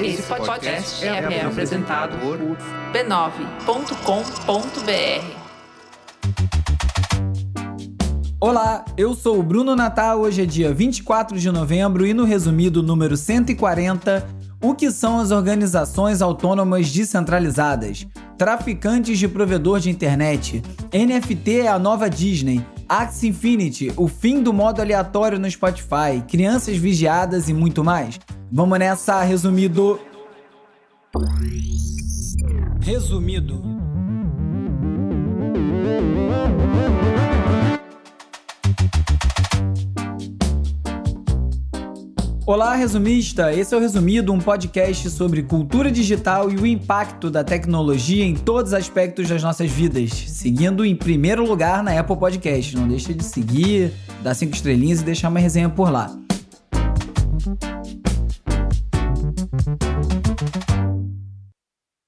[0.00, 2.38] Esse podcast é, é apresentado por
[2.92, 3.46] b9.com.br.
[8.38, 10.20] Olá, eu sou o Bruno Natal.
[10.20, 14.24] Hoje é dia 24 de novembro e no resumido número 140,
[14.62, 18.06] o que são as organizações autônomas descentralizadas?
[18.38, 20.62] Traficantes de provedor de internet.
[20.92, 22.64] NFT é a nova Disney.
[22.88, 28.20] Axie Infinity, o fim do modo aleatório no Spotify, crianças vigiadas e muito mais.
[28.50, 30.00] Vamos nessa, resumido.
[32.80, 33.76] Resumido.
[42.48, 43.52] Olá, resumista!
[43.52, 48.36] Esse é o Resumido, um podcast sobre cultura digital e o impacto da tecnologia em
[48.36, 50.12] todos os aspectos das nossas vidas.
[50.12, 52.76] Seguindo em primeiro lugar na Apple Podcast.
[52.76, 56.16] Não deixa de seguir, dar cinco estrelinhas e deixar uma resenha por lá.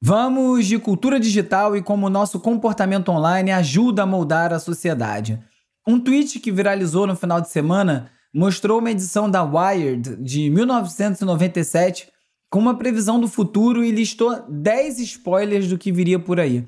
[0.00, 5.40] Vamos de cultura digital e como o nosso comportamento online ajuda a moldar a sociedade.
[5.84, 12.08] Um tweet que viralizou no final de semana mostrou uma edição da Wired de 1997
[12.50, 16.66] com uma previsão do futuro e listou 10 spoilers do que viria por aí.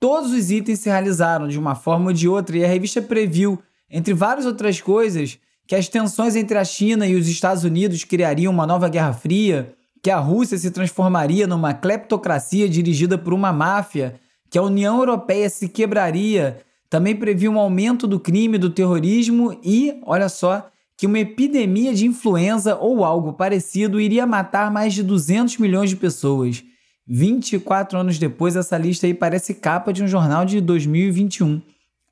[0.00, 3.60] Todos os itens se realizaram de uma forma ou de outra e a revista previu,
[3.90, 8.52] entre várias outras coisas, que as tensões entre a China e os Estados Unidos criariam
[8.52, 14.14] uma nova Guerra Fria, que a Rússia se transformaria numa cleptocracia dirigida por uma máfia,
[14.48, 20.00] que a União Europeia se quebraria, também previu um aumento do crime, do terrorismo e,
[20.06, 25.56] olha só, que uma epidemia de influenza ou algo parecido iria matar mais de 200
[25.58, 26.64] milhões de pessoas.
[27.06, 31.62] 24 anos depois, essa lista aí parece capa de um jornal de 2021.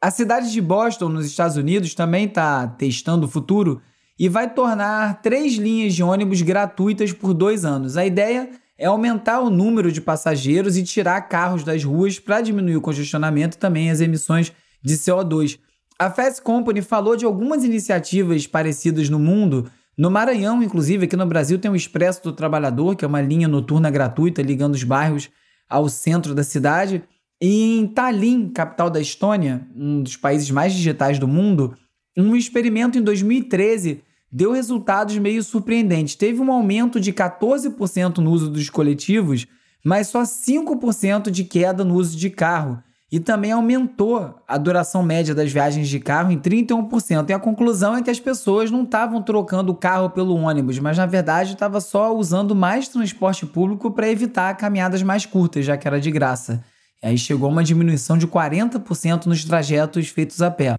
[0.01, 3.83] A cidade de Boston, nos Estados Unidos, também está testando o futuro
[4.17, 7.97] e vai tornar três linhas de ônibus gratuitas por dois anos.
[7.97, 8.49] A ideia
[8.79, 13.57] é aumentar o número de passageiros e tirar carros das ruas para diminuir o congestionamento
[13.57, 15.59] e também as emissões de CO2.
[15.99, 19.71] A Fast Company falou de algumas iniciativas parecidas no mundo.
[19.97, 23.49] No Maranhão, inclusive, aqui no Brasil, tem o Expresso do Trabalhador, que é uma linha
[23.49, 25.31] noturna gratuita ligando os bairros
[25.67, 27.03] ao centro da cidade.
[27.41, 31.75] E em Tallinn, capital da Estônia, um dos países mais digitais do mundo,
[32.15, 36.15] um experimento em 2013 deu resultados meio surpreendentes.
[36.15, 39.47] Teve um aumento de 14% no uso dos coletivos,
[39.83, 45.35] mas só 5% de queda no uso de carro e também aumentou a duração média
[45.35, 47.31] das viagens de carro em 31%.
[47.31, 50.99] E a conclusão é que as pessoas não estavam trocando o carro pelo ônibus, mas
[50.99, 55.87] na verdade estava só usando mais transporte público para evitar caminhadas mais curtas, já que
[55.87, 56.65] era de graça.
[57.03, 60.77] E aí chegou uma diminuição de 40% nos trajetos feitos a pé.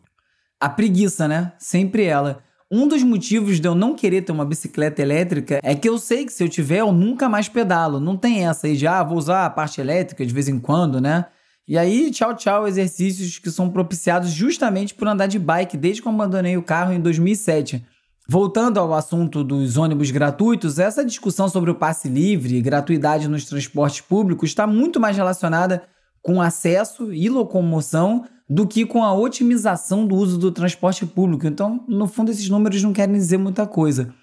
[0.59, 1.53] A preguiça, né?
[1.57, 2.39] Sempre ela.
[2.69, 6.25] Um dos motivos de eu não querer ter uma bicicleta elétrica é que eu sei
[6.25, 8.01] que se eu tiver, eu nunca mais pedalo.
[8.01, 10.99] Não tem essa aí de, ah, vou usar a parte elétrica de vez em quando,
[10.99, 11.27] né?
[11.67, 16.07] E aí, tchau, tchau, exercícios que são propiciados justamente por andar de bike desde que
[16.07, 17.85] eu abandonei o carro em 2007.
[18.29, 23.44] Voltando ao assunto dos ônibus gratuitos, essa discussão sobre o passe livre e gratuidade nos
[23.44, 25.83] transportes públicos está muito mais relacionada
[26.22, 31.47] com acesso e locomoção do que com a otimização do uso do transporte público.
[31.47, 34.13] Então, no fundo, esses números não querem dizer muita coisa.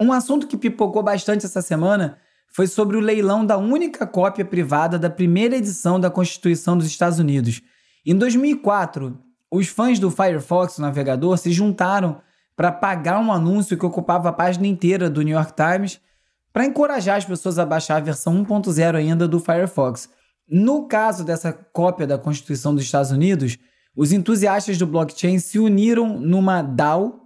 [0.00, 2.16] Um assunto que pipocou bastante essa semana
[2.50, 7.18] foi sobre o leilão da única cópia privada da primeira edição da Constituição dos Estados
[7.18, 7.60] Unidos.
[8.04, 9.18] Em 2004,
[9.50, 12.20] os fãs do Firefox, o navegador, se juntaram
[12.56, 16.00] para pagar um anúncio que ocupava a página inteira do New York Times
[16.52, 20.08] para encorajar as pessoas a baixar a versão 1.0 ainda do Firefox.
[20.50, 23.58] No caso dessa cópia da Constituição dos Estados Unidos,
[23.94, 27.20] os entusiastas do blockchain se uniram numa DAO,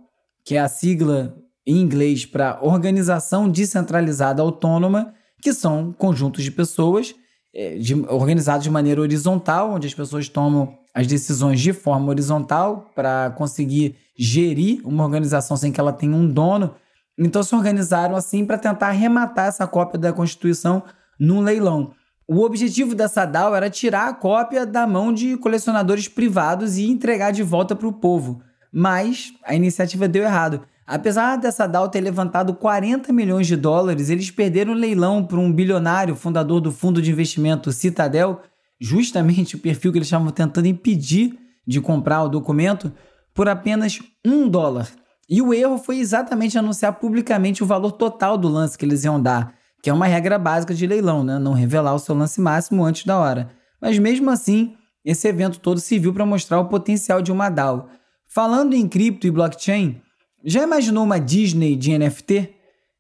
[0.45, 1.37] que é a sigla
[1.67, 7.15] em inglês para Organização Descentralizada Autônoma, que são conjuntos de pessoas
[7.55, 12.91] é, de, organizados de maneira horizontal, onde as pessoas tomam as decisões de forma horizontal
[12.95, 16.75] para conseguir gerir uma organização sem que ela tenha um dono.
[17.19, 20.83] Então se organizaram assim para tentar arrematar essa cópia da Constituição
[21.19, 21.93] num leilão.
[22.27, 27.31] O objetivo dessa DAO era tirar a cópia da mão de colecionadores privados e entregar
[27.33, 28.41] de volta para o povo.
[28.73, 30.63] Mas a iniciativa deu errado.
[30.93, 35.51] Apesar dessa DAO ter levantado 40 milhões de dólares, eles perderam o leilão para um
[35.51, 38.43] bilionário fundador do fundo de investimento Citadel,
[38.79, 42.93] justamente o perfil que eles estavam tentando impedir de comprar o documento,
[43.33, 44.87] por apenas um dólar.
[45.31, 49.19] E o erro foi exatamente anunciar publicamente o valor total do lance que eles iam
[49.19, 51.39] dar, que é uma regra básica de leilão, né?
[51.39, 53.49] não revelar o seu lance máximo antes da hora.
[53.81, 57.89] Mas mesmo assim, esse evento todo serviu para mostrar o potencial de uma DAO.
[58.29, 60.03] Falando em cripto e blockchain,
[60.45, 62.55] já imaginou uma Disney de NFT?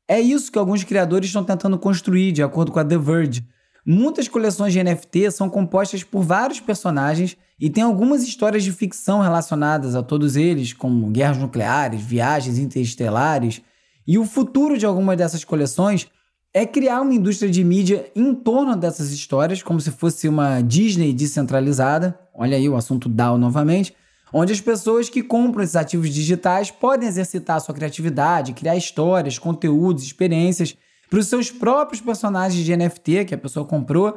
[0.09, 3.47] É isso que alguns criadores estão tentando construir, de acordo com a The Verge.
[3.85, 9.21] Muitas coleções de NFT são compostas por vários personagens e tem algumas histórias de ficção
[9.21, 13.61] relacionadas a todos eles, como guerras nucleares, viagens interestelares.
[14.06, 16.09] E o futuro de algumas dessas coleções
[16.55, 21.12] é criar uma indústria de mídia em torno dessas histórias, como se fosse uma Disney
[21.12, 22.19] descentralizada.
[22.35, 23.95] Olha aí o assunto DAO novamente,
[24.32, 30.02] onde as pessoas que compram esses ativos digitais podem exercitar sua criatividade, criar histórias, conteúdos,
[30.02, 30.76] experiências
[31.11, 34.17] para os seus próprios personagens de NFT que a pessoa comprou,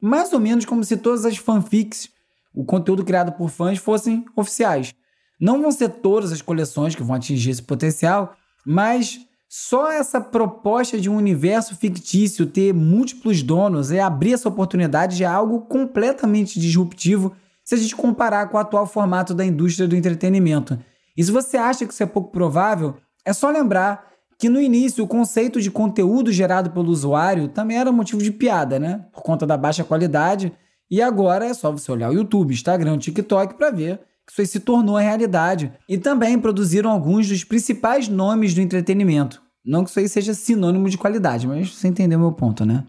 [0.00, 2.08] mais ou menos como se todas as fanfics,
[2.54, 4.94] o conteúdo criado por fãs, fossem oficiais.
[5.40, 8.34] Não vão ser todas as coleções que vão atingir esse potencial,
[8.64, 15.16] mas só essa proposta de um universo fictício ter múltiplos donos e abrir essa oportunidade
[15.16, 17.34] já é algo completamente disruptivo
[17.66, 20.78] se a gente comparar com o atual formato da indústria do entretenimento.
[21.16, 24.06] E se você acha que isso é pouco provável, é só lembrar
[24.38, 28.78] que no início o conceito de conteúdo gerado pelo usuário também era motivo de piada,
[28.78, 29.04] né?
[29.12, 30.52] Por conta da baixa qualidade.
[30.88, 34.46] E agora é só você olhar o YouTube, Instagram, TikTok para ver que isso aí
[34.46, 35.72] se tornou a realidade.
[35.88, 39.42] E também produziram alguns dos principais nomes do entretenimento.
[39.64, 42.84] Não que isso aí seja sinônimo de qualidade, mas você entendeu meu ponto, né?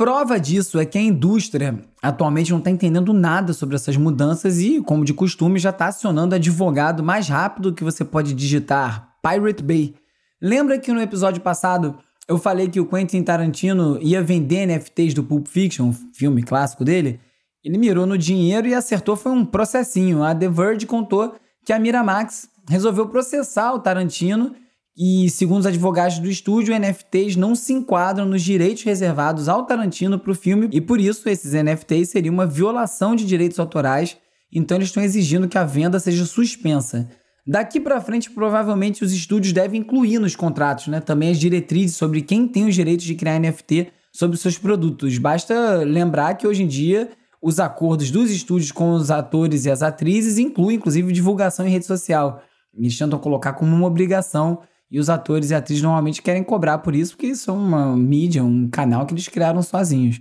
[0.00, 4.80] Prova disso é que a indústria atualmente não está entendendo nada sobre essas mudanças e,
[4.80, 9.94] como de costume, já está acionando advogado mais rápido que você pode digitar Pirate Bay
[10.40, 15.22] Lembra que no episódio passado eu falei que o Quentin Tarantino ia vender NFTs do
[15.22, 17.20] Pulp Fiction, filme clássico dele?
[17.62, 20.22] Ele mirou no dinheiro e acertou foi um processinho.
[20.22, 24.54] A The Verge contou que a Miramax resolveu processar o Tarantino
[25.02, 30.18] e, segundo os advogados do estúdio, NFTs não se enquadram nos direitos reservados ao Tarantino
[30.18, 34.18] para o filme e, por isso, esses NFTs seriam uma violação de direitos autorais.
[34.52, 37.08] Então, eles estão exigindo que a venda seja suspensa.
[37.46, 42.20] Daqui para frente, provavelmente os estúdios devem incluir nos contratos, né, também as diretrizes sobre
[42.20, 45.16] quem tem os direitos de criar NFT sobre seus produtos.
[45.16, 47.08] Basta lembrar que hoje em dia
[47.40, 51.86] os acordos dos estúdios com os atores e as atrizes incluem, inclusive, divulgação em rede
[51.86, 52.42] social.
[52.76, 56.94] Eles tentam colocar como uma obrigação e os atores e atrizes normalmente querem cobrar por
[56.94, 60.20] isso, porque são uma mídia, um canal que eles criaram sozinhos.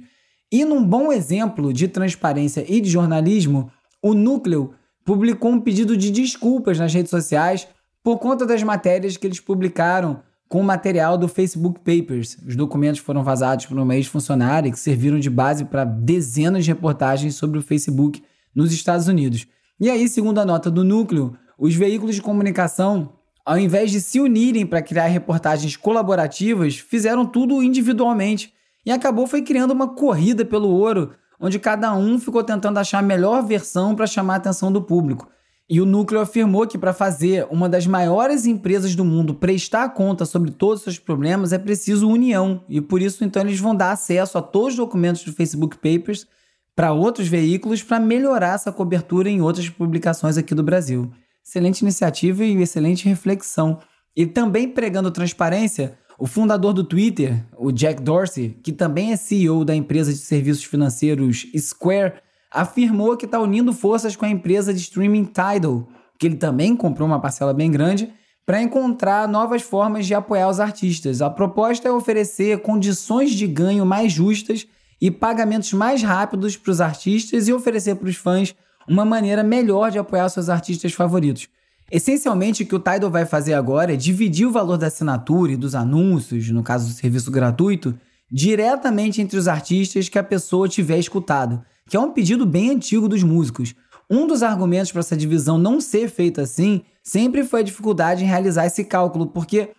[0.51, 3.71] E num bom exemplo de transparência e de jornalismo,
[4.01, 4.74] o Núcleo
[5.04, 7.68] publicou um pedido de desculpas nas redes sociais
[8.04, 12.38] por conta das matérias que eles publicaram com o material do Facebook Papers.
[12.45, 17.36] Os documentos foram vazados por uma ex-funcionária que serviram de base para dezenas de reportagens
[17.36, 18.24] sobre o Facebook
[18.56, 19.48] nos Estados Unidos.
[19.80, 23.13] E aí, segundo a nota do núcleo, os veículos de comunicação,
[23.46, 28.54] ao invés de se unirem para criar reportagens colaborativas, fizeram tudo individualmente
[28.86, 33.04] e acabou foi criando uma corrida pelo ouro onde cada um ficou tentando achar a
[33.04, 35.30] melhor versão para chamar a atenção do público.
[35.70, 40.26] E o núcleo afirmou que para fazer uma das maiores empresas do mundo prestar conta
[40.26, 43.92] sobre todos os seus problemas é preciso união, e por isso então eles vão dar
[43.92, 46.28] acesso a todos os documentos do Facebook Papers
[46.76, 51.12] para outros veículos para melhorar essa cobertura em outras publicações aqui do Brasil.
[51.46, 53.80] Excelente iniciativa e excelente reflexão.
[54.16, 59.64] E também pregando transparência, o fundador do Twitter, o Jack Dorsey, que também é CEO
[59.64, 62.16] da empresa de serviços financeiros Square,
[62.52, 65.88] afirmou que está unindo forças com a empresa de streaming Tidal,
[66.20, 68.14] que ele também comprou uma parcela bem grande,
[68.46, 71.22] para encontrar novas formas de apoiar os artistas.
[71.22, 74.68] A proposta é oferecer condições de ganho mais justas
[75.00, 78.56] e pagamentos mais rápidos para os artistas e oferecer para os fãs
[78.90, 81.48] uma maneira melhor de apoiar seus artistas favoritos.
[81.92, 85.58] Essencialmente, o que o Tidal vai fazer agora é dividir o valor da assinatura e
[85.58, 87.98] dos anúncios, no caso do serviço gratuito,
[88.31, 93.08] diretamente entre os artistas que a pessoa tiver escutado, que é um pedido bem antigo
[93.08, 93.74] dos músicos.
[94.10, 98.28] Um dos argumentos para essa divisão não ser feita assim sempre foi a dificuldade em
[98.28, 99.69] realizar esse cálculo, porque,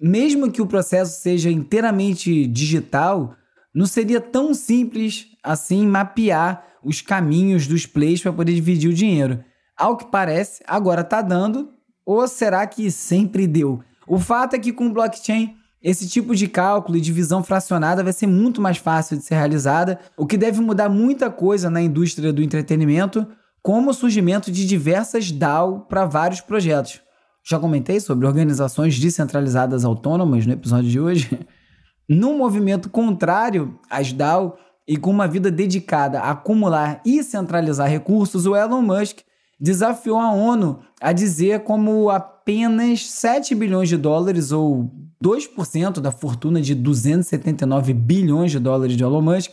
[0.00, 3.34] mesmo que o processo seja inteiramente digital,
[3.72, 9.42] não seria tão simples assim mapear os caminhos dos plays para poder dividir o dinheiro.
[9.76, 11.70] Ao que parece, agora está dando,
[12.04, 13.80] ou será que sempre deu?
[14.06, 18.26] O fato é que com blockchain, esse tipo de cálculo e divisão fracionada vai ser
[18.26, 22.42] muito mais fácil de ser realizada, o que deve mudar muita coisa na indústria do
[22.42, 23.26] entretenimento,
[23.62, 27.00] como o surgimento de diversas DAO para vários projetos.
[27.42, 31.38] Já comentei sobre organizações descentralizadas autônomas no episódio de hoje.
[32.08, 34.58] Num movimento contrário às DAO
[34.90, 39.18] e com uma vida dedicada a acumular e centralizar recursos, o Elon Musk
[39.60, 44.90] desafiou a ONU a dizer como apenas 7 bilhões de dólares, ou
[45.22, 49.52] 2% da fortuna de 279 bilhões de dólares de Elon Musk,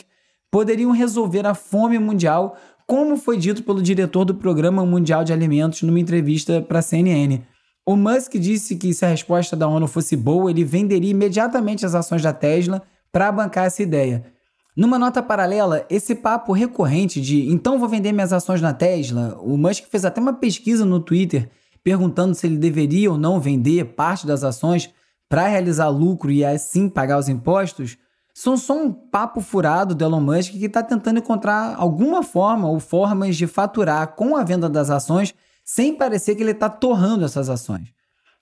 [0.50, 5.84] poderiam resolver a fome mundial, como foi dito pelo diretor do Programa Mundial de Alimentos
[5.84, 7.44] numa entrevista para a CNN.
[7.86, 11.94] O Musk disse que se a resposta da ONU fosse boa, ele venderia imediatamente as
[11.94, 14.36] ações da Tesla para bancar essa ideia.
[14.78, 19.58] Numa nota paralela, esse papo recorrente de então vou vender minhas ações na Tesla, o
[19.58, 21.50] Musk fez até uma pesquisa no Twitter
[21.84, 24.94] perguntando se ele deveria ou não vender parte das ações
[25.28, 27.98] para realizar lucro e assim pagar os impostos,
[28.36, 32.80] são só um papo furado do Elon Musk que está tentando encontrar alguma forma ou
[32.80, 35.34] formas de faturar com a venda das ações
[35.66, 37.97] sem parecer que ele está torrando essas ações.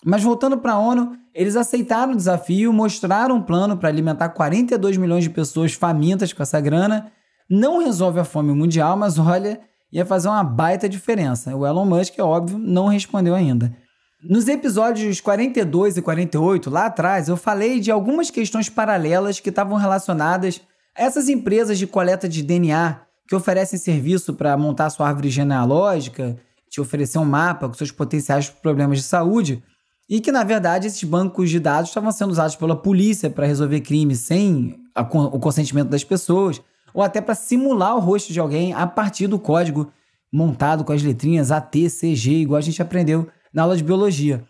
[0.05, 4.97] Mas voltando para a ONU, eles aceitaram o desafio, mostraram um plano para alimentar 42
[4.97, 7.12] milhões de pessoas famintas com essa grana.
[7.50, 9.59] Não resolve a fome mundial, mas olha,
[9.91, 11.55] ia fazer uma baita diferença.
[11.55, 13.75] O Elon Musk, é óbvio, não respondeu ainda.
[14.24, 19.75] Nos episódios 42 e 48, lá atrás, eu falei de algumas questões paralelas que estavam
[19.75, 20.62] relacionadas
[20.95, 26.38] a essas empresas de coleta de DNA que oferecem serviço para montar sua árvore genealógica,
[26.69, 29.63] te oferecer um mapa com seus potenciais problemas de saúde,
[30.09, 33.81] e que, na verdade, esses bancos de dados estavam sendo usados pela polícia para resolver
[33.81, 36.62] crimes sem a, o consentimento das pessoas,
[36.93, 39.91] ou até para simular o rosto de alguém a partir do código
[40.31, 44.43] montado com as letrinhas ATCG, igual a gente aprendeu na aula de biologia.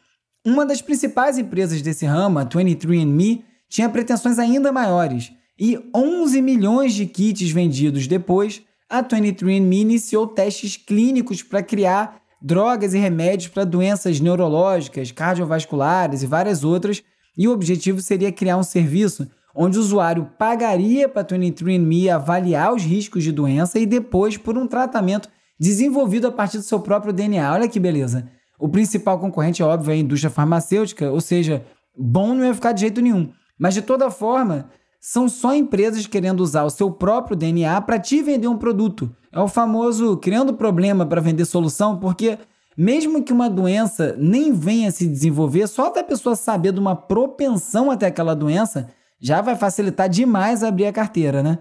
[0.46, 6.94] Uma das principais empresas desse ramo, a 23andMe, tinha pretensões ainda maiores, e 11 milhões
[6.94, 13.64] de kits vendidos depois, a 23andMe iniciou testes clínicos para criar drogas e remédios para
[13.64, 17.04] doenças neurológicas, cardiovasculares e várias outras,
[17.38, 22.74] e o objetivo seria criar um serviço onde o usuário pagaria para a 23andMe avaliar
[22.74, 27.14] os riscos de doença e depois por um tratamento desenvolvido a partir do seu próprio
[27.14, 27.54] DNA.
[27.54, 28.30] Olha que beleza.
[28.60, 31.66] O principal concorrente, é óbvio, é a indústria farmacêutica, ou seja,
[31.98, 33.32] bom não ia ficar de jeito nenhum.
[33.58, 34.70] Mas de toda forma,
[35.08, 39.16] são só empresas querendo usar o seu próprio DNA para te vender um produto.
[39.32, 42.40] É o famoso criando problema para vender solução, porque
[42.76, 47.92] mesmo que uma doença nem venha se desenvolver, só da pessoa saber de uma propensão
[47.92, 51.60] até aquela doença já vai facilitar demais abrir a carteira, né?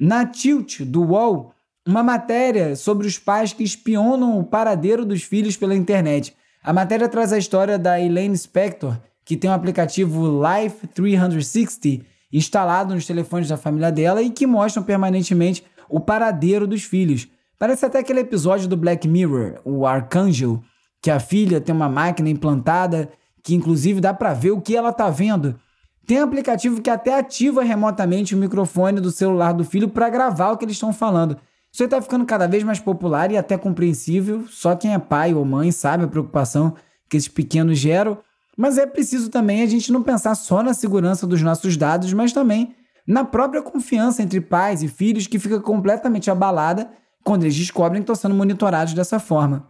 [0.00, 1.52] Na Tilt do UOL,
[1.86, 6.34] uma matéria sobre os pais que espionam o paradeiro dos filhos pela internet.
[6.64, 12.15] A matéria traz a história da Elaine Spector, que tem o um aplicativo Life 360
[12.32, 17.28] instalado nos telefones da família dela e que mostram permanentemente o paradeiro dos filhos.
[17.58, 20.62] Parece até aquele episódio do Black Mirror, o Archangel,
[21.00, 23.10] que a filha tem uma máquina implantada
[23.42, 25.54] que inclusive dá para ver o que ela tá vendo.
[26.06, 30.56] Tem aplicativo que até ativa remotamente o microfone do celular do filho para gravar o
[30.56, 31.36] que eles estão falando.
[31.72, 34.46] Isso está ficando cada vez mais popular e até compreensível.
[34.48, 36.74] Só quem é pai ou mãe sabe a preocupação
[37.08, 38.18] que esses pequenos geram.
[38.56, 42.32] Mas é preciso também a gente não pensar só na segurança dos nossos dados, mas
[42.32, 42.74] também
[43.06, 46.90] na própria confiança entre pais e filhos que fica completamente abalada
[47.22, 49.68] quando eles descobrem que estão sendo monitorados dessa forma.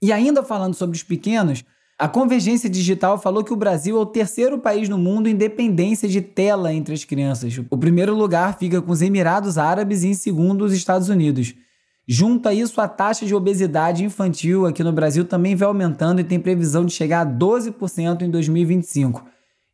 [0.00, 1.64] E ainda falando sobre os pequenos,
[1.98, 6.08] a Convergência Digital falou que o Brasil é o terceiro país no mundo em dependência
[6.08, 7.60] de tela entre as crianças.
[7.70, 11.54] O primeiro lugar fica com os Emirados Árabes e em segundo os Estados Unidos.
[12.06, 16.24] Junto a isso, a taxa de obesidade infantil aqui no Brasil também vai aumentando e
[16.24, 19.24] tem previsão de chegar a 12% em 2025.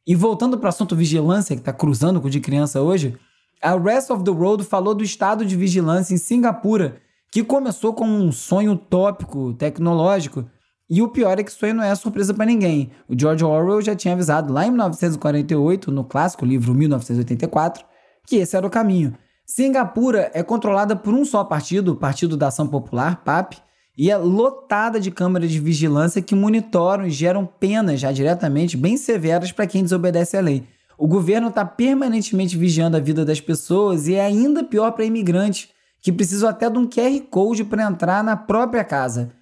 [0.06, 3.16] E voltando para o assunto vigilância, que está cruzando com o de criança hoje,
[3.62, 6.96] a Rest of the World falou do estado de vigilância em Singapura,
[7.32, 10.44] que começou com um sonho utópico tecnológico.
[10.88, 12.90] E o pior é que isso aí não é surpresa para ninguém.
[13.08, 17.84] O George Orwell já tinha avisado lá em 1948, no clássico livro 1984,
[18.26, 19.14] que esse era o caminho.
[19.50, 23.54] Singapura é controlada por um só partido, o Partido da Ação Popular, PAP,
[23.96, 28.98] e é lotada de câmeras de vigilância que monitoram e geram penas já diretamente bem
[28.98, 30.68] severas para quem desobedece à lei.
[30.98, 35.70] O governo está permanentemente vigiando a vida das pessoas e é ainda pior para imigrantes,
[36.02, 39.32] que precisam até de um QR Code para entrar na própria casa.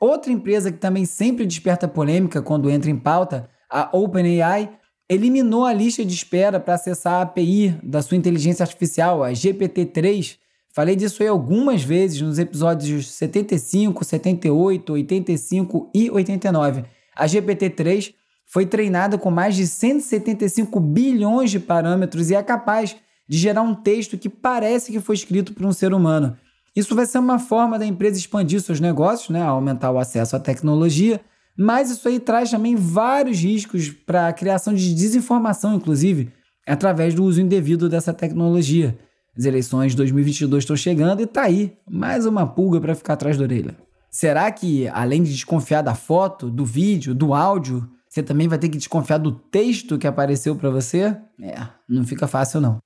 [0.00, 4.70] Outra empresa que também sempre desperta polêmica quando entra em pauta, a OpenAI,
[5.12, 10.38] eliminou a lista de espera para acessar a API da sua inteligência artificial, a GPT-3,
[10.74, 16.84] Falei disso aí algumas vezes nos episódios 75, 78, 85 e 89.
[17.14, 18.14] A GPT-3
[18.46, 22.96] foi treinada com mais de 175 bilhões de parâmetros e é capaz
[23.28, 26.38] de gerar um texto que parece que foi escrito por um ser humano.
[26.74, 30.40] Isso vai ser uma forma da empresa expandir seus negócios, né, aumentar o acesso à
[30.40, 31.20] tecnologia,
[31.56, 36.30] mas isso aí traz também vários riscos para a criação de desinformação, inclusive,
[36.66, 38.98] através do uso indevido dessa tecnologia.
[39.36, 43.36] As eleições de 2022 estão chegando e tá aí, mais uma pulga para ficar atrás
[43.36, 43.76] da orelha.
[44.10, 48.68] Será que, além de desconfiar da foto, do vídeo, do áudio, você também vai ter
[48.68, 51.16] que desconfiar do texto que apareceu para você?
[51.40, 52.78] É, não fica fácil não.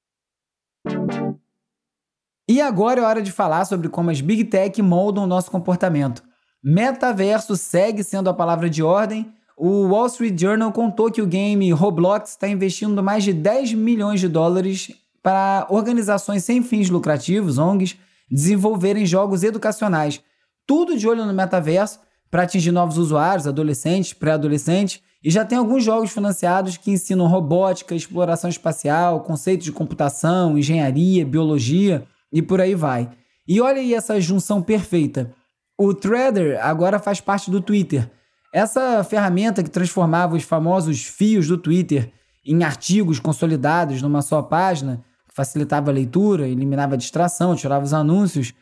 [2.48, 6.22] E agora é hora de falar sobre como as Big Tech moldam o nosso comportamento.
[6.68, 11.70] Metaverso segue sendo a palavra de ordem, o Wall Street Journal contou que o game
[11.70, 14.90] Roblox está investindo mais de 10 milhões de dólares
[15.22, 17.96] para organizações sem fins lucrativos, ONGs,
[18.28, 20.20] desenvolverem jogos educacionais.
[20.66, 22.00] Tudo de olho no metaverso
[22.32, 27.94] para atingir novos usuários, adolescentes, pré-adolescentes, e já tem alguns jogos financiados que ensinam robótica,
[27.94, 33.08] exploração espacial, conceitos de computação, engenharia, biologia e por aí vai.
[33.46, 35.32] E olha aí essa junção perfeita.
[35.78, 38.10] O Threader agora faz parte do Twitter.
[38.52, 42.10] Essa ferramenta que transformava os famosos fios do Twitter
[42.46, 45.04] em artigos consolidados numa só página,
[45.34, 48.54] facilitava a leitura, eliminava a distração, tirava os anúncios.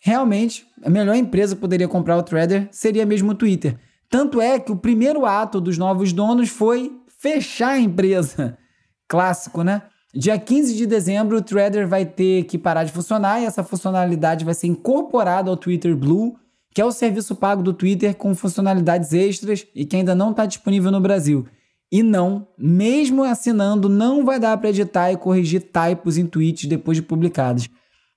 [0.00, 3.78] Realmente, a melhor empresa que poderia comprar o Threader seria mesmo o Twitter.
[4.08, 8.56] Tanto é que o primeiro ato dos novos donos foi fechar a empresa.
[9.06, 9.82] Clássico, né?
[10.14, 14.44] Dia 15 de dezembro, o Threader vai ter que parar de funcionar e essa funcionalidade
[14.44, 16.34] vai ser incorporada ao Twitter Blue,
[16.74, 20.46] que é o serviço pago do Twitter com funcionalidades extras e que ainda não está
[20.46, 21.46] disponível no Brasil.
[21.90, 26.96] E não, mesmo assinando, não vai dar para editar e corrigir typos em tweets depois
[26.96, 27.68] de publicados.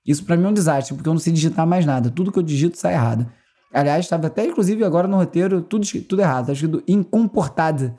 [0.06, 2.10] Isso para mim é um desastre, porque eu não sei digitar mais nada.
[2.10, 3.30] Tudo que eu digito sai errado.
[3.74, 6.44] Aliás, estava até inclusive agora no roteiro tudo, tudo errado.
[6.44, 7.94] Está escrito incomportado.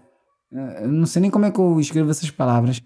[0.51, 2.81] É, eu não sei nem como é que eu escrevo essas palavras.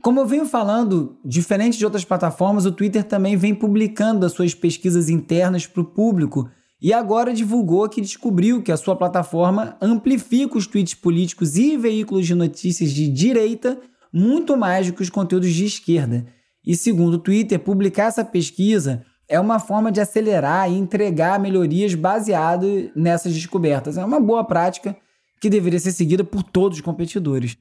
[0.00, 4.54] Como eu venho falando, diferente de outras plataformas, o Twitter também vem publicando as suas
[4.54, 6.48] pesquisas internas para o público
[6.80, 12.26] e agora divulgou que descobriu que a sua plataforma amplifica os tweets políticos e veículos
[12.26, 13.78] de notícias de direita
[14.12, 16.26] muito mais do que os conteúdos de esquerda.
[16.64, 21.94] E segundo o Twitter, publicar essa pesquisa é uma forma de acelerar e entregar melhorias
[21.94, 23.96] baseado nessas descobertas.
[23.96, 24.96] É uma boa prática
[25.40, 27.56] que deveria ser seguida por todos os competidores.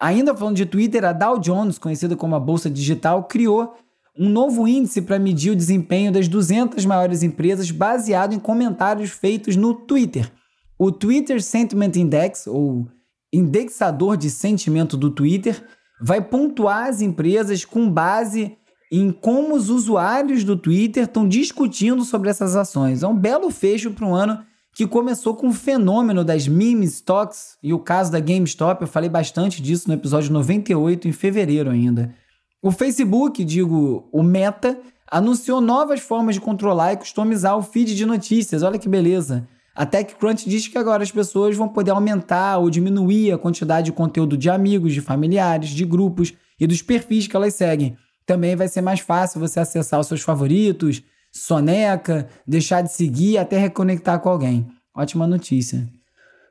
[0.00, 3.74] Ainda falando de Twitter, a Dow Jones, conhecida como a bolsa digital, criou
[4.18, 9.54] um novo índice para medir o desempenho das 200 maiores empresas baseado em comentários feitos
[9.54, 10.30] no Twitter.
[10.76, 12.88] O Twitter Sentiment Index, ou
[13.32, 15.62] indexador de sentimento do Twitter,
[16.00, 18.56] vai pontuar as empresas com base
[18.90, 23.02] em como os usuários do Twitter estão discutindo sobre essas ações.
[23.02, 24.42] É um belo fecho para um ano
[24.74, 28.82] que começou com o fenômeno das meme stocks e o caso da GameStop.
[28.82, 32.14] Eu falei bastante disso no episódio 98, em fevereiro ainda.
[32.60, 38.04] O Facebook, digo, o Meta, anunciou novas formas de controlar e customizar o feed de
[38.04, 38.64] notícias.
[38.64, 39.46] Olha que beleza.
[39.76, 43.92] A TechCrunch diz que agora as pessoas vão poder aumentar ou diminuir a quantidade de
[43.92, 47.96] conteúdo de amigos, de familiares, de grupos e dos perfis que elas seguem.
[48.26, 51.00] Também vai ser mais fácil você acessar os seus favoritos,
[51.32, 54.66] soneca, deixar de seguir até reconectar com alguém.
[54.96, 55.88] Ótima notícia.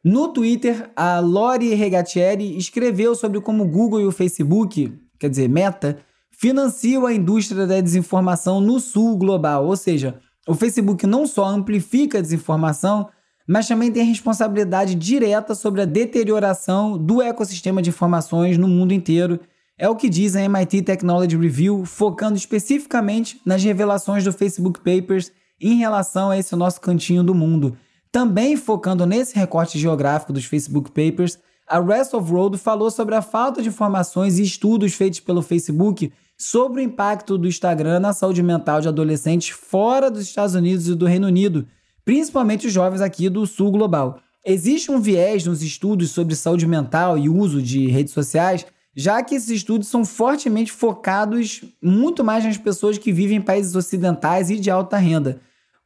[0.01, 5.47] No Twitter, a Lori Regatieri escreveu sobre como o Google e o Facebook quer dizer,
[5.47, 5.97] Meta,
[6.31, 9.65] financiam a indústria da desinformação no sul global.
[9.65, 13.09] Ou seja, o Facebook não só amplifica a desinformação,
[13.47, 19.39] mas também tem responsabilidade direta sobre a deterioração do ecossistema de informações no mundo inteiro.
[19.77, 25.31] É o que diz a MIT Technology Review, focando especificamente nas revelações do Facebook Papers
[25.61, 27.77] em relação a esse nosso cantinho do mundo.
[28.11, 33.21] Também focando nesse recorte geográfico dos Facebook Papers, a Rest of Road falou sobre a
[33.21, 38.41] falta de informações e estudos feitos pelo Facebook sobre o impacto do Instagram na saúde
[38.41, 41.67] mental de adolescentes fora dos Estados Unidos e do Reino Unido,
[42.05, 44.19] principalmente os jovens aqui do sul global.
[44.45, 49.35] Existe um viés nos estudos sobre saúde mental e uso de redes sociais, já que
[49.35, 54.57] esses estudos são fortemente focados muito mais nas pessoas que vivem em países ocidentais e
[54.57, 55.41] de alta renda.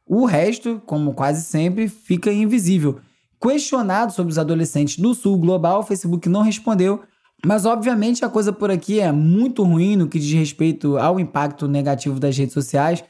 [0.06, 3.00] O resto, como quase sempre, fica invisível.
[3.42, 7.02] Questionado sobre os adolescentes do sul global, o Facebook não respondeu,
[7.44, 11.66] mas obviamente a coisa por aqui é muito ruim no que diz respeito ao impacto
[11.66, 13.02] negativo das redes sociais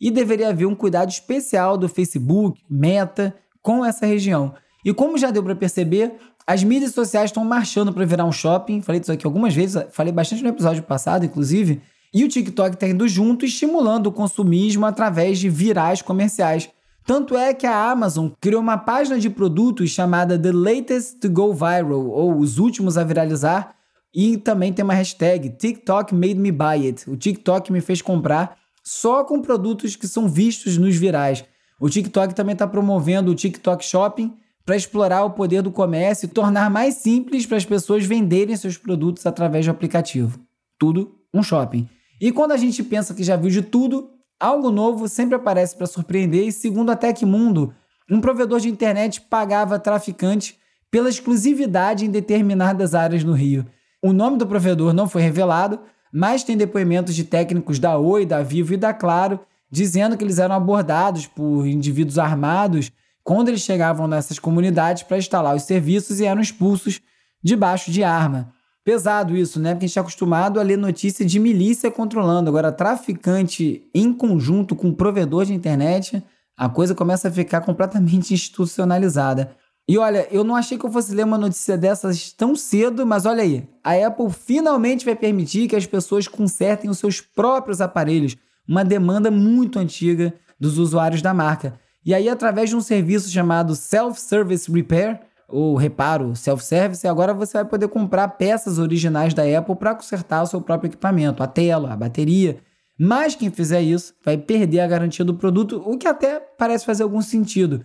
[0.00, 4.54] e deveria haver um cuidado especial do Facebook, Meta, com essa região.
[4.84, 6.14] E como já deu para perceber,
[6.46, 8.80] as mídias sociais estão marchando para virar um shopping.
[8.82, 11.82] Falei disso aqui algumas vezes, falei bastante no episódio passado, inclusive.
[12.14, 16.70] E o TikTok está indo junto, estimulando o consumismo através de virais comerciais.
[17.06, 21.52] Tanto é que a Amazon criou uma página de produtos chamada The Latest to Go
[21.52, 23.74] Viral, ou Os Últimos a Viralizar,
[24.14, 27.08] e também tem uma hashtag TikTok Made Me Buy It.
[27.08, 31.44] O TikTok me fez comprar só com produtos que são vistos nos virais.
[31.80, 34.34] O TikTok também está promovendo o TikTok Shopping
[34.64, 38.76] para explorar o poder do comércio e tornar mais simples para as pessoas venderem seus
[38.76, 40.38] produtos através do aplicativo.
[40.78, 41.88] Tudo um shopping.
[42.20, 45.86] E quando a gente pensa que já viu de tudo, Algo novo sempre aparece para
[45.86, 47.74] surpreender e, segundo a Tecmundo,
[48.10, 50.58] um provedor de internet pagava traficante
[50.90, 53.66] pela exclusividade em determinadas áreas no Rio.
[54.02, 55.78] O nome do provedor não foi revelado,
[56.10, 59.38] mas tem depoimentos de técnicos da Oi, da Vivo e da Claro
[59.70, 62.90] dizendo que eles eram abordados por indivíduos armados
[63.22, 67.00] quando eles chegavam nessas comunidades para instalar os serviços e eram expulsos
[67.42, 68.52] debaixo de arma.
[68.90, 69.70] Pesado isso, né?
[69.72, 72.50] Porque a gente está acostumado a ler notícia de milícia controlando.
[72.50, 76.20] Agora, traficante em conjunto com provedor de internet,
[76.56, 79.56] a coisa começa a ficar completamente institucionalizada.
[79.88, 83.26] E olha, eu não achei que eu fosse ler uma notícia dessas tão cedo, mas
[83.26, 88.36] olha aí, a Apple finalmente vai permitir que as pessoas consertem os seus próprios aparelhos,
[88.66, 91.78] uma demanda muito antiga dos usuários da marca.
[92.04, 95.20] E aí, através de um serviço chamado Self-Service Repair,
[95.50, 100.46] ou reparo self-service, agora você vai poder comprar peças originais da Apple para consertar o
[100.46, 102.58] seu próprio equipamento, a tela, a bateria.
[102.98, 107.02] Mas quem fizer isso vai perder a garantia do produto, o que até parece fazer
[107.02, 107.84] algum sentido.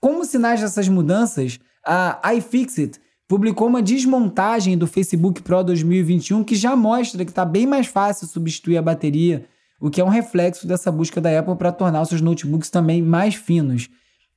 [0.00, 6.74] Como sinais dessas mudanças, a iFixit publicou uma desmontagem do Facebook Pro 2021 que já
[6.74, 9.46] mostra que está bem mais fácil substituir a bateria,
[9.80, 13.34] o que é um reflexo dessa busca da Apple para tornar seus notebooks também mais
[13.34, 13.88] finos.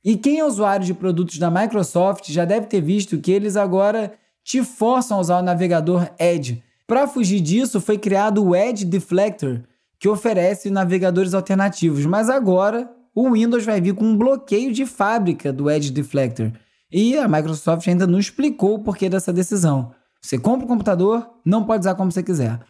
[0.04, 4.12] E quem é usuário de produtos da Microsoft já deve ter visto que eles agora
[4.44, 6.62] te forçam a usar o navegador Edge.
[6.86, 9.62] Para fugir disso, foi criado o Edge Deflector,
[9.98, 15.50] que oferece navegadores alternativos, mas agora o Windows vai vir com um bloqueio de fábrica
[15.50, 16.52] do Edge Deflector.
[16.92, 19.92] E a Microsoft ainda não explicou o porquê dessa decisão.
[20.20, 22.60] Você compra o computador, não pode usar como você quiser.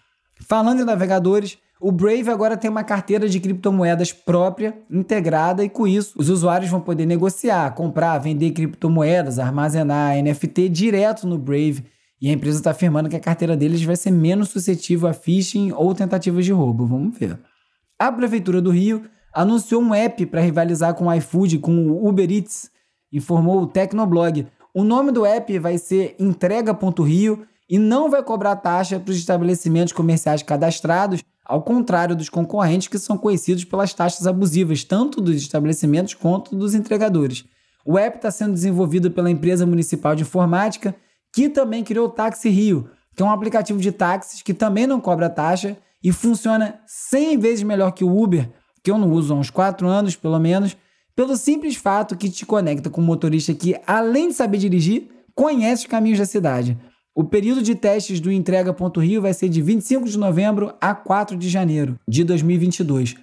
[0.46, 5.86] Falando em navegadores, o Brave agora tem uma carteira de criptomoedas própria, integrada, e com
[5.86, 11.84] isso os usuários vão poder negociar, comprar, vender criptomoedas, armazenar NFT direto no Brave.
[12.22, 15.72] E a empresa está afirmando que a carteira deles vai ser menos suscetível a phishing
[15.72, 16.86] ou tentativas de roubo.
[16.86, 17.38] Vamos ver.
[17.98, 19.02] A Prefeitura do Rio
[19.34, 22.70] anunciou um app para rivalizar com o iFood, com o Uber Eats,
[23.12, 24.46] informou o Tecnoblog.
[24.72, 29.92] O nome do app vai ser Entrega.rio e não vai cobrar taxa para os estabelecimentos
[29.92, 36.14] comerciais cadastrados, ao contrário dos concorrentes que são conhecidos pelas taxas abusivas, tanto dos estabelecimentos
[36.14, 37.44] quanto dos entregadores.
[37.84, 40.94] O app está sendo desenvolvido pela empresa municipal de informática,
[41.32, 45.00] que também criou o Táxi Rio, que é um aplicativo de táxis que também não
[45.00, 48.50] cobra taxa e funciona 100 vezes melhor que o Uber,
[48.82, 50.76] que eu não uso há uns 4 anos, pelo menos,
[51.14, 55.82] pelo simples fato que te conecta com um motorista que, além de saber dirigir, conhece
[55.82, 56.78] os caminhos da cidade.
[57.16, 61.48] O período de testes do Entrega.rio vai ser de 25 de novembro a 4 de
[61.48, 63.14] janeiro de 2022.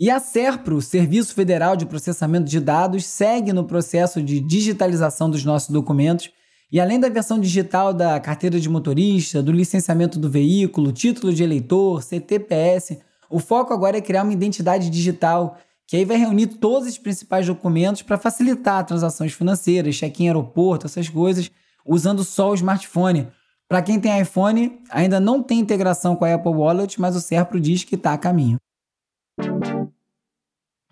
[0.00, 5.44] E a SERPRO, Serviço Federal de Processamento de Dados, segue no processo de digitalização dos
[5.44, 6.30] nossos documentos
[6.72, 11.42] e além da versão digital da carteira de motorista, do licenciamento do veículo, título de
[11.42, 16.88] eleitor, CTPS, o foco agora é criar uma identidade digital que aí vai reunir todos
[16.88, 21.50] os principais documentos para facilitar transações financeiras, check-in aeroporto, essas coisas,
[21.88, 23.28] usando só o smartphone.
[23.66, 27.58] Para quem tem iPhone, ainda não tem integração com a Apple Wallet, mas o Serpro
[27.58, 28.58] diz que está a caminho.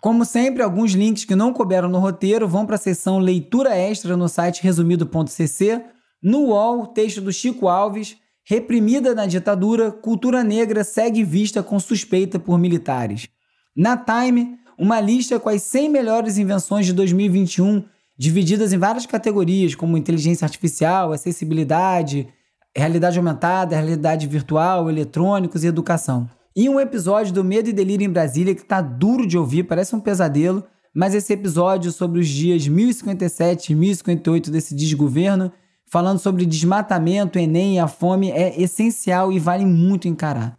[0.01, 4.17] Como sempre, alguns links que não couberam no roteiro vão para a seção leitura extra
[4.17, 5.83] no site resumido.cc.
[6.21, 12.39] No UOL, texto do Chico Alves, reprimida na ditadura, cultura negra segue vista com suspeita
[12.39, 13.27] por militares.
[13.75, 17.83] Na Time, uma lista com as 100 melhores invenções de 2021,
[18.17, 22.27] divididas em várias categorias, como inteligência artificial, acessibilidade,
[22.75, 26.29] realidade aumentada, realidade virtual, eletrônicos e educação.
[26.55, 29.95] E um episódio do Medo e Delírio em Brasília que tá duro de ouvir, parece
[29.95, 35.51] um pesadelo, mas esse episódio sobre os dias 1057 e 1058 desse desgoverno
[35.87, 40.57] falando sobre desmatamento, Enem e a fome é essencial e vale muito encarar.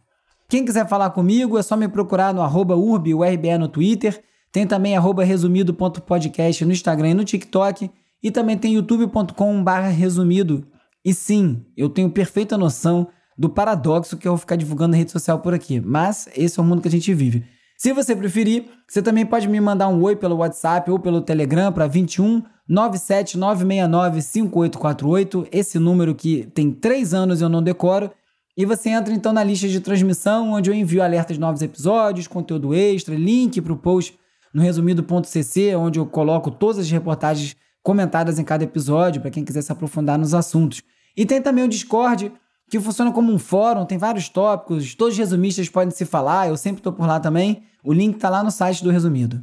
[0.48, 4.94] Quem quiser falar comigo é só me procurar no arroba urbiurbe no Twitter, tem também
[5.24, 7.90] resumido.podcast no Instagram e no TikTok,
[8.22, 10.66] e também tem youtube.com resumido.
[11.04, 15.12] E sim, eu tenho perfeita noção do paradoxo que eu vou ficar divulgando na rede
[15.12, 17.44] social por aqui, mas esse é o mundo que a gente vive.
[17.76, 21.72] Se você preferir, você também pode me mandar um oi pelo WhatsApp ou pelo Telegram
[21.72, 28.10] para 21 97969 5848, esse número que tem três anos eu não decoro.
[28.56, 32.26] E você entra então na lista de transmissão, onde eu envio alertas de novos episódios,
[32.26, 34.18] conteúdo extra, link para o post
[34.52, 39.62] no resumido.cc, onde eu coloco todas as reportagens comentadas em cada episódio, para quem quiser
[39.62, 40.82] se aprofundar nos assuntos.
[41.16, 42.32] E tem também o Discord,
[42.70, 46.56] que funciona como um fórum, tem vários tópicos, todos os resumistas podem se falar, eu
[46.56, 47.62] sempre estou por lá também.
[47.82, 49.40] O link está lá no site do Resumido.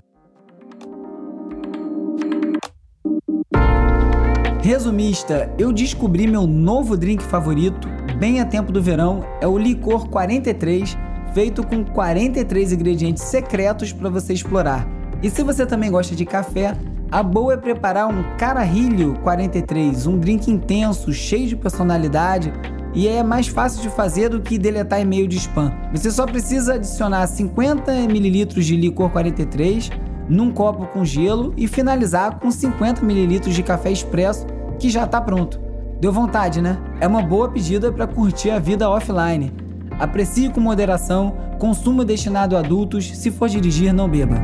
[4.61, 7.87] Resumista, eu descobri meu novo drink favorito,
[8.19, 10.97] bem a tempo do verão, é o Licor 43,
[11.33, 14.94] feito com 43 ingredientes secretos para você explorar.
[15.25, 16.77] E se você também gosta de café,
[17.11, 22.53] a boa é preparar um Carajillo 43, um drink intenso, cheio de personalidade,
[22.93, 25.73] e é mais fácil de fazer do que deletar e-mail de spam.
[25.91, 29.89] Você só precisa adicionar 50 ml de licor 43,
[30.29, 34.45] num copo com gelo e finalizar com 50 ml de café expresso
[34.77, 35.59] que já está pronto.
[35.99, 36.77] Deu vontade, né?
[37.01, 39.51] É uma boa pedida para curtir a vida offline.
[39.99, 44.43] Aprecie com moderação, consumo destinado a adultos, se for dirigir, não beba.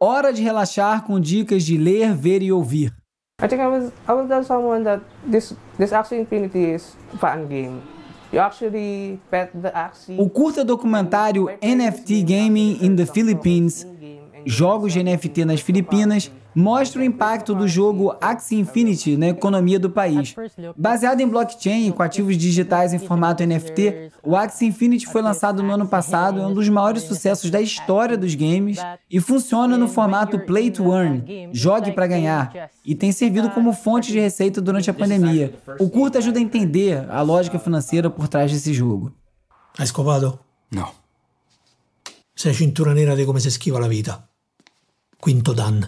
[0.00, 2.92] Hora de relaxar com dicas de ler, ver e ouvir.
[3.42, 7.48] I think I was I was tell someone that this this Axie Infinity is fun
[7.48, 7.82] game.
[8.32, 10.16] You actually pet the Axie.
[10.18, 13.86] O curta documentário NFT Gaming in the Philippines,
[14.46, 19.90] Jogos de NFT nas Filipinas, mostra o impacto do jogo Axie Infinity na economia do
[19.90, 20.34] país.
[20.76, 25.72] Baseado em blockchain com ativos digitais em formato NFT, o Axie Infinity foi lançado no
[25.72, 28.78] ano passado, é um dos maiores sucessos da história dos games
[29.10, 34.12] e funciona no formato Play to Earn, jogue para ganhar, e tem servido como fonte
[34.12, 35.54] de receita durante a pandemia.
[35.80, 39.12] O curta ajuda a entender a lógica financeira por trás desse jogo.
[39.76, 40.38] Hai scopato?
[40.70, 40.88] No.
[42.34, 44.28] Sei cintura nera di come si schiva la vita.
[45.24, 45.80] Quinto Dan.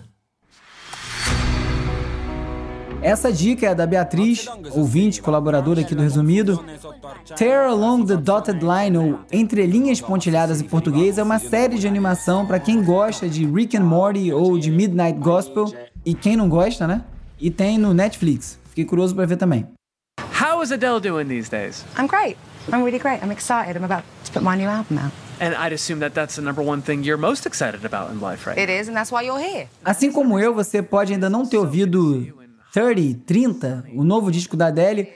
[3.03, 6.65] Essa dica é da Beatriz, ouvinte, colaboradora aqui do Resumido.
[7.37, 11.87] Tear Along the Dotted Line, ou Entre Linhas Pontilhadas em português, é uma série de
[11.87, 15.67] animação para quem gosta de Rick and Morty ou de Midnight Gospel.
[16.03, 17.05] E quem não gosta, né?
[17.39, 18.59] E tem no Netflix.
[18.71, 19.67] Fiquei curioso para ver também.
[20.19, 21.85] How is Adele doing these days?
[21.99, 22.39] I'm great.
[22.73, 23.23] I'm really great.
[23.23, 23.77] I'm excited.
[23.77, 25.26] I'm about to put my new album out.
[25.41, 28.49] And I'd assume that that's the number one thing you're most excited about in life,
[28.49, 28.59] right?
[28.59, 29.69] It is, and that's why you're here.
[29.85, 32.35] Assim como eu, você pode ainda não ter ouvido
[32.73, 35.09] 30, 30, o novo disco da Adele.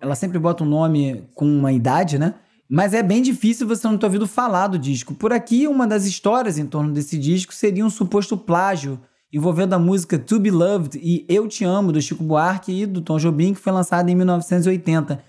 [0.00, 2.34] Ela sempre bota um nome com uma idade, né?
[2.68, 5.14] Mas é bem difícil você não ter ouvido falar do disco.
[5.14, 8.98] Por aqui, uma das histórias em torno desse disco seria um suposto plágio
[9.32, 13.00] envolvendo a música To Be Loved e Eu Te Amo, do Chico Buarque e do
[13.00, 15.22] Tom Jobim, que foi lançada em 1980.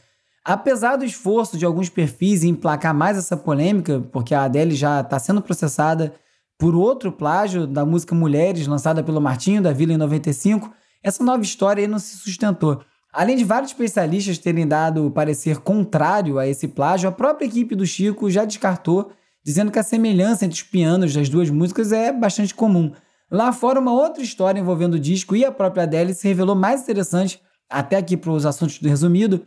[0.46, 5.00] Apesar do esforço de alguns perfis em emplacar mais essa polêmica, porque a Adele já
[5.00, 6.14] está sendo processada
[6.58, 11.44] por outro plágio da música Mulheres, lançada pelo Martinho da Vila em 95, essa nova
[11.44, 12.82] história não se sustentou.
[13.12, 17.86] Além de vários especialistas terem dado parecer contrário a esse plágio, a própria equipe do
[17.86, 19.12] Chico já descartou,
[19.46, 22.92] dizendo que a semelhança entre os pianos das duas músicas é bastante comum.
[23.32, 26.82] Lá fora, uma outra história envolvendo o disco e a própria Adele se revelou mais
[26.82, 29.46] interessante, até aqui para os assuntos do resumido,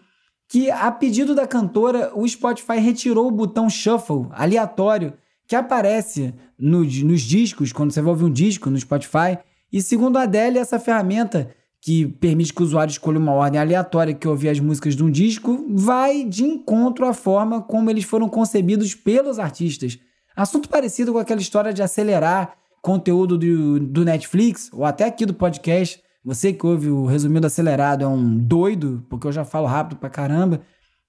[0.48, 5.14] que a pedido da cantora, o Spotify retirou o botão shuffle aleatório
[5.46, 9.38] que aparece no, nos discos, quando você vai ouvir um disco no Spotify.
[9.72, 14.12] E segundo a Adele, essa ferramenta que permite que o usuário escolha uma ordem aleatória
[14.12, 18.28] que ouvir as músicas de um disco, vai de encontro à forma como eles foram
[18.28, 19.98] concebidos pelos artistas.
[20.34, 25.34] Assunto parecido com aquela história de acelerar conteúdo do, do Netflix, ou até aqui do
[25.34, 29.96] podcast, você que ouve o resumido acelerado é um doido, porque eu já falo rápido
[29.96, 30.60] pra caramba.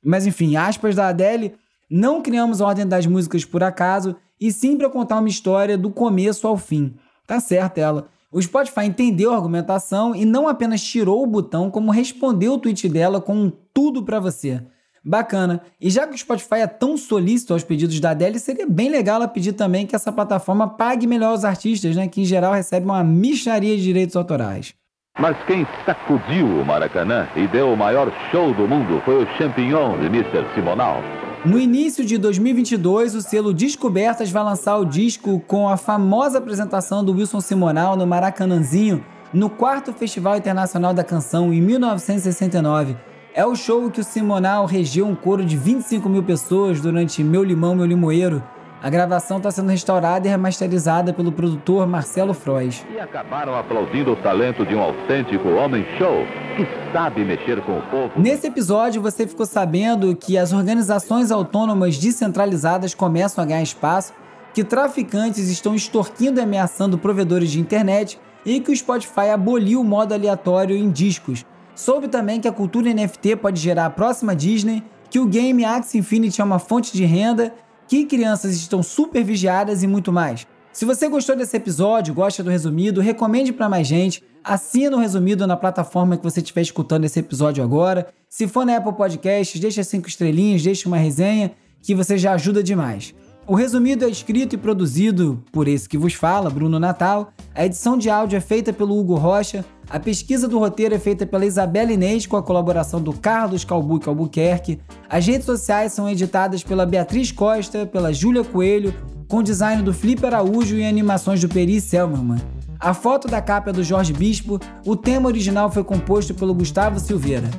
[0.05, 1.55] Mas enfim, aspas da Adele,
[1.89, 5.89] não criamos a ordem das músicas por acaso, e sim para contar uma história do
[5.89, 6.93] começo ao fim.
[7.25, 8.07] Tá certo ela.
[8.31, 12.87] O Spotify entendeu a argumentação e não apenas tirou o botão, como respondeu o tweet
[12.87, 14.61] dela com um tudo para você.
[15.03, 15.63] Bacana.
[15.81, 19.15] E já que o Spotify é tão solícito aos pedidos da Adele, seria bem legal
[19.15, 22.07] ela pedir também que essa plataforma pague melhor os artistas, né?
[22.07, 24.75] Que em geral recebem uma micharia de direitos autorais.
[25.19, 29.97] Mas quem sacudiu o Maracanã e deu o maior show do mundo foi o Champignon
[29.97, 30.45] de Mr.
[30.53, 31.01] Simonal.
[31.43, 37.03] No início de 2022, o selo Descobertas vai lançar o disco com a famosa apresentação
[37.03, 39.03] do Wilson Simonal no Maracanãzinho,
[39.33, 42.95] no quarto Festival Internacional da Canção, em 1969.
[43.33, 47.43] É o show que o Simonal regeu um coro de 25 mil pessoas durante Meu
[47.43, 48.43] Limão, Meu Limoeiro.
[48.79, 52.85] A gravação está sendo restaurada e remasterizada pelo produtor Marcelo Frois.
[52.93, 57.81] E acabaram aplaudindo o talento de um autêntico homem show que sabe mexer com o
[57.81, 58.11] povo.
[58.15, 64.13] Nesse episódio, você ficou sabendo que as organizações autônomas descentralizadas começam a ganhar espaço,
[64.53, 69.83] que traficantes estão extorquindo e ameaçando provedores de internet e que o Spotify aboliu o
[69.83, 71.43] modo aleatório em discos.
[71.73, 75.97] Soube também que a cultura NFT pode gerar a próxima Disney, que o game Axie
[75.97, 77.53] Infinity é uma fonte de renda,
[77.87, 80.45] que crianças estão super vigiadas e muito mais.
[80.73, 85.47] Se você gostou desse episódio, gosta do resumido, recomende para mais gente, assina o resumido
[85.47, 88.07] na plataforma que você estiver escutando esse episódio agora.
[88.29, 92.61] Se for na Apple Podcasts, deixa cinco estrelinhas, deixa uma resenha, que você já ajuda
[92.61, 93.15] demais.
[93.47, 97.31] O resumido é escrito e produzido por esse que vos fala, Bruno Natal.
[97.55, 99.65] A edição de áudio é feita pelo Hugo Rocha.
[99.89, 104.09] A pesquisa do roteiro é feita pela Isabela Inês com a colaboração do Carlos Calbuque
[104.09, 104.79] Albuquerque.
[105.09, 108.93] As redes sociais são editadas pela Beatriz Costa, pela Júlia Coelho,
[109.29, 112.41] com design do Felipe Araújo e animações do Peri Selmerman.
[112.77, 116.99] A foto da capa é do Jorge Bispo, o tema original foi composto pelo Gustavo
[116.99, 117.49] Silveira.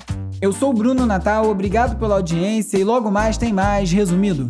[0.40, 4.46] Eu sou o Bruno Natal, obrigado pela audiência e logo mais tem mais resumido.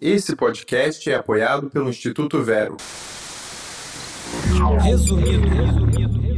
[0.00, 2.76] Esse podcast é apoiado pelo Instituto Vero.
[4.84, 6.37] Resumido, resumido.